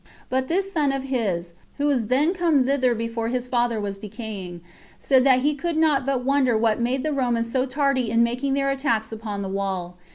[0.31, 4.61] But this son of his, who was then come thither before his father was decaying,
[4.97, 8.55] said that he could not but wonder what made the Romans so tardy in making
[8.55, 9.97] their attacks upon the wall.